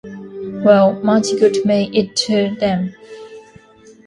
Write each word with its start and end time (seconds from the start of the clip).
Well, 0.65 0.93
much 1.03 1.27
good 1.37 1.57
may 1.63 1.83
it 1.93 2.15
do 2.15 2.55
them! 2.55 2.95